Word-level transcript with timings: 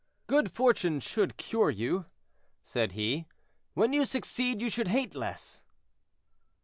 "Good 0.25 0.51
fortune 0.51 0.99
should 0.99 1.37
cure 1.37 1.69
you," 1.69 2.07
said 2.63 2.93
he; 2.93 3.27
"when 3.75 3.93
you 3.93 4.03
succeed, 4.05 4.59
you 4.59 4.71
should 4.71 4.87
hate 4.87 5.13
less." 5.13 5.61